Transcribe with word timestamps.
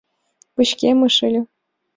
Пычкемыш 0.55 1.15
ыле. 1.27 1.41